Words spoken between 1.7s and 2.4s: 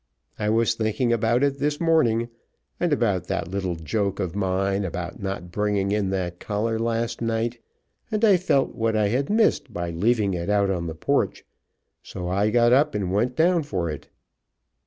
morning,